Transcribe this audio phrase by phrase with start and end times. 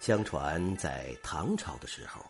[0.00, 2.24] 相传在唐朝的时候，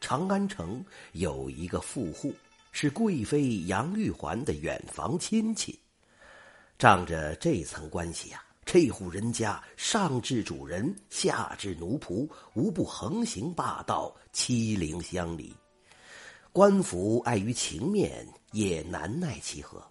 [0.00, 2.32] 长安城有一个富户，
[2.72, 5.78] 是贵妃杨玉环的远房亲戚。
[6.78, 15.56] 仗着这层关系呀，这户人家上至主人，下至奴仆，无不横行霸道，欺凌乡里。
[16.52, 19.82] 官府碍于情面，也难奈其何。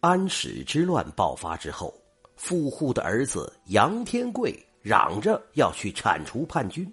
[0.00, 1.94] 安史之乱爆发之后，
[2.36, 4.58] 富户的儿子杨天贵。
[4.82, 6.90] 嚷着要去铲除叛军，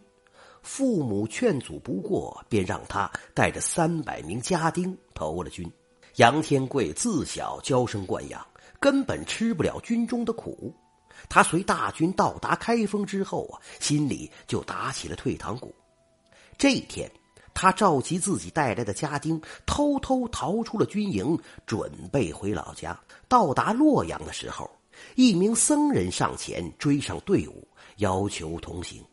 [0.61, 5.71] 父母劝阻不过，便让他带着三百名家丁投了军。
[6.17, 8.45] 杨天贵自小娇生惯养，
[8.79, 10.73] 根本吃不了军中的苦。
[11.29, 15.73] 他随大军到达开封之后啊，心里就打起了退堂鼓。
[16.57, 17.09] 这一天，
[17.53, 22.99] 他召集自己带来的家丁，偷偷逃出了军营，准备回老家。
[23.27, 24.69] 到达洛阳的时候，
[25.15, 27.67] 一名僧人上前追上队伍。
[27.97, 29.03] 要求同行。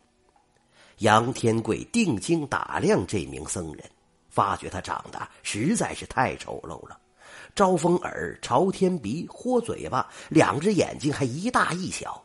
[0.99, 3.83] 杨天贵定睛打量这名僧人，
[4.29, 6.95] 发觉他长得实在是太丑陋了，
[7.55, 12.23] 招风耳、朝天鼻、豁嘴巴，两只眼睛还一大一小。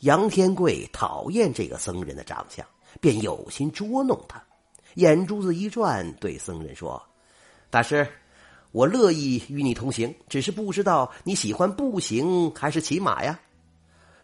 [0.00, 2.66] 杨天贵讨厌这个僧人的长相，
[3.00, 4.42] 便有心捉弄他。
[4.94, 7.00] 眼珠子一转，对僧人说
[7.70, 8.04] ：“大师，
[8.76, 13.40] 我乐意与你同行，只是不知道你喜欢步行还是骑马呀？”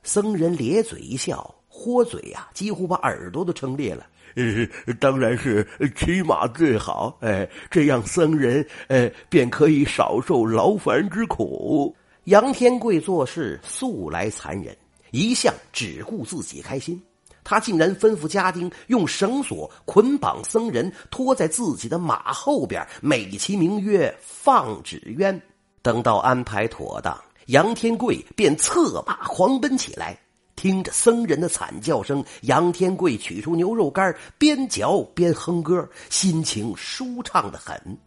[0.04, 4.06] 僧人咧嘴一笑，豁嘴呀，几乎把耳朵都撑裂了。
[4.34, 7.16] 呃，当然是骑马最好。
[7.22, 11.96] 哎，这样僧人呃便可以少受劳烦之苦。
[12.24, 14.76] 杨天贵做事素来残忍，
[15.12, 17.02] 一向只顾自己开心。
[17.44, 25.40] 他竟然吩咐家丁用绳索捆绑僧人，拖在自己的马后边，美其名曰放纸鸢。
[25.82, 27.18] 等到安排妥当。
[27.46, 30.16] 杨天贵便策马狂奔起来，
[30.54, 37.98] 听着僧人的惨叫声，杨天贵取出牛肉干，边嚼边哼歌，心情舒畅的很。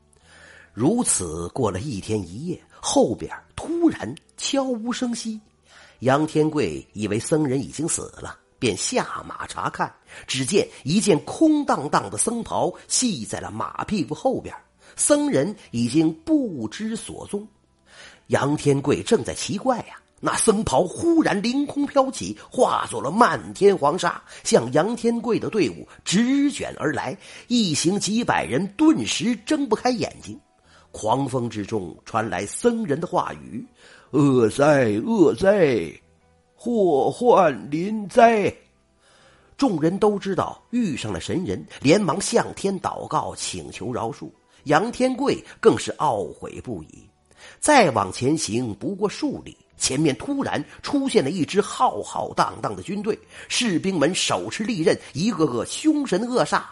[0.73, 5.39] 如此过了一天一夜，后边突然悄无声息。
[5.99, 9.93] 杨天贵以为僧人已经死了，便下马查看，
[10.25, 14.55] 只见一件空荡荡的僧袍系在了马屁股后边，
[14.95, 17.47] 僧人已经不知所踪。
[18.29, 27.15] 杨天贵正在奇怪呀，那僧袍忽然凌空飘起，化作了漫天黄沙，向杨天贵的队伍直卷而来。
[27.47, 30.39] 一行几百人顿时睁不开眼睛。
[30.89, 33.63] 狂风之中传来僧人的话语
[34.09, 35.93] ：“恶哉恶哉，
[36.65, 38.51] 祸患临灾！”
[39.55, 44.27] 众人都知道遇上了神人，连忙向天祷告，请求饶恕。
[44.63, 47.07] 杨天贵更是懊悔不已。
[47.59, 53.17] 再往前行不过数里，前面突然出现了一支浩浩荡荡的军队，
[53.47, 56.63] 士兵们手持利刃，一个个凶神恶煞。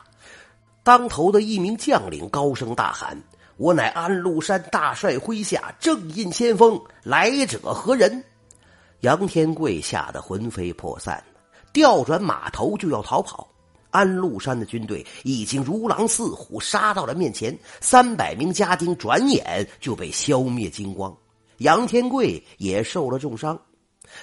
[0.82, 3.16] 当头的一名将领高声大喊
[3.58, 8.24] ：“我乃安禄山大帅麾下正印先锋，来者何人？”
[9.04, 11.22] 杨天贵吓得魂飞魄散，
[11.74, 13.46] 调转马头就要逃跑。
[13.90, 17.54] 安禄山的军队已经如狼似虎，杀到了面前。
[17.82, 21.14] 三百名家丁转眼就被消灭精光，
[21.58, 23.60] 杨天贵也受了重伤。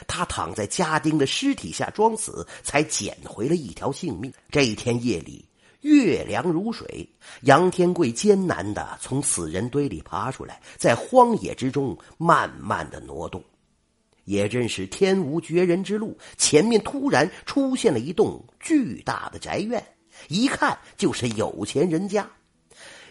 [0.09, 4.33] 他躺在家丁的尸体下装死，才捡回了一条性命。
[4.51, 5.47] 这一天夜里，
[5.83, 7.07] 月凉如水，
[7.43, 13.45] 杨天贵艰难的从死人堆里爬出来，在荒野之中慢慢的挪动。
[14.25, 19.83] 也真是天无绝人之路，前面突然出现了一栋巨大的宅院，
[20.29, 22.29] 一看就是有钱人家。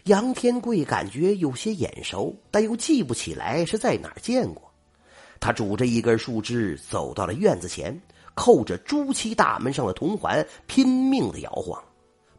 [0.06, 4.72] 杨天贵感觉有些眼熟，但又记不起来是在哪儿见过。
[5.40, 8.02] 他拄着一根树枝走到了院子前，
[8.34, 11.82] 扣着朱漆大门上的铜环，拼命的摇晃。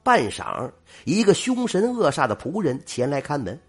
[0.03, 0.71] 半晌，
[1.05, 3.61] 一个凶神恶煞的仆人前来看门，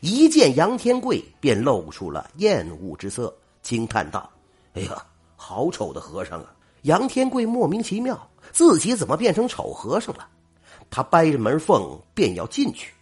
[0.00, 4.28] 一见杨天贵便露出了厌恶之色，惊叹道。
[4.76, 5.02] 哎呀，
[5.36, 6.54] 好丑的和尚啊！
[6.82, 10.28] 杨天贵莫名其妙，自己怎么变成丑和尚了？
[10.90, 12.92] 他掰着门缝便要进去，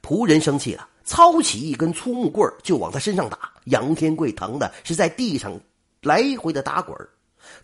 [0.00, 3.50] 仆人生气了，操起一根粗木棍就往他身上打。
[3.64, 5.60] 杨天贵疼的是在地上
[6.02, 6.96] 来回的打滚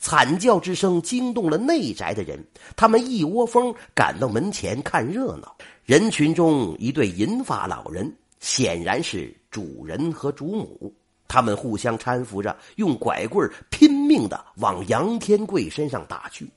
[0.00, 5.56] 惨叫之声惊动了内宅的人，他们一窝蜂赶到门前看热闹。
[5.84, 10.92] 人群中一对银发老人，显然是主人和主母。
[11.34, 16.48] 他们互相搀扶着，用拐棍拼命的往杨天贵身上打去。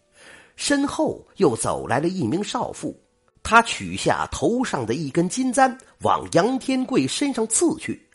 [0.55, 2.95] 身后又走来了一名少妇，
[3.41, 8.06] 她取下头上的一根金簪，往杨天贵身上刺去。